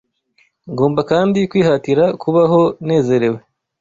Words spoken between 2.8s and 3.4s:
nezerewe